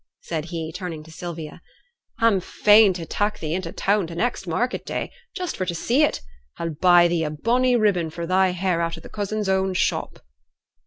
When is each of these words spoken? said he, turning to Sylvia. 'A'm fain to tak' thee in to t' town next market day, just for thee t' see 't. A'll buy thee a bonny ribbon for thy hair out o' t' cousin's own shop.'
said 0.21 0.45
he, 0.45 0.71
turning 0.71 1.03
to 1.03 1.11
Sylvia. 1.11 1.61
'A'm 2.21 2.39
fain 2.41 2.91
to 2.93 3.05
tak' 3.05 3.37
thee 3.37 3.53
in 3.53 3.61
to 3.61 3.71
t' 3.71 3.75
town 3.75 4.07
next 4.07 4.47
market 4.47 4.83
day, 4.83 5.11
just 5.35 5.55
for 5.55 5.63
thee 5.63 5.67
t' 5.75 5.75
see 5.75 6.07
't. 6.07 6.21
A'll 6.59 6.71
buy 6.73 7.07
thee 7.07 7.23
a 7.23 7.29
bonny 7.29 7.75
ribbon 7.75 8.09
for 8.09 8.25
thy 8.25 8.49
hair 8.49 8.81
out 8.81 8.97
o' 8.97 9.01
t' 9.01 9.09
cousin's 9.09 9.47
own 9.47 9.75
shop.' 9.75 10.19